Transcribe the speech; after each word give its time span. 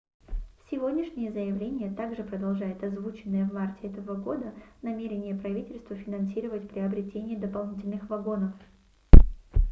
сегодняшнее 0.71 1.31
заявление 1.31 1.91
также 1.91 2.23
продолжает 2.23 2.83
озвученное 2.83 3.45
в 3.47 3.53
марте 3.53 3.85
этого 3.85 4.15
года 4.15 4.51
намерение 4.81 5.35
правительства 5.35 5.95
финансировать 5.95 6.67
приобретение 6.71 7.37
дополнительных 7.37 8.09
вагонов 8.09 8.55